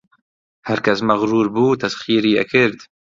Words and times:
هەرکەس 0.67 0.99
مەغروور 1.09 1.47
بوو 1.55 1.79
تەسخیری 1.81 2.37
ئەکرد 2.39 2.77